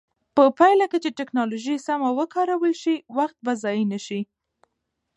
[0.35, 4.21] په پایله کې چې ټکنالوژي سمه وکارول شي، وخت به ضایع نه شي.